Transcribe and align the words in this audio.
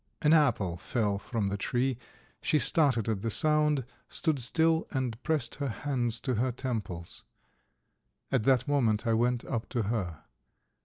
An 0.23 0.33
apple 0.33 0.77
fell 0.77 1.19
from 1.19 1.49
the 1.49 1.57
tree; 1.59 1.99
she 2.41 2.57
started 2.57 3.07
at 3.07 3.21
the 3.21 3.29
sound, 3.29 3.85
stood 4.09 4.39
still 4.39 4.87
and 4.89 5.21
pressed 5.21 5.53
her 5.61 5.67
hands 5.69 6.19
to 6.21 6.33
her 6.33 6.51
temples. 6.51 7.21
At 8.31 8.43
that 8.45 8.67
moment 8.67 9.05
I 9.05 9.13
went 9.13 9.45
up 9.45 9.69
to 9.69 9.83
her. 9.83 10.23